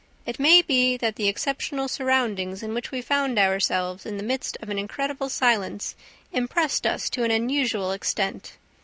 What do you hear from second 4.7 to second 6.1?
incredible silence,